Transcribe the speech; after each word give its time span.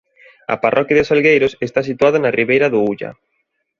A 0.53 0.55
parroquia 0.63 0.97
de 0.99 1.05
Salgueiros 1.09 1.53
está 1.67 1.79
situada 1.89 2.17
na 2.21 2.35
ribeira 2.39 2.67
do 2.73 2.79
Ulla. 2.91 3.11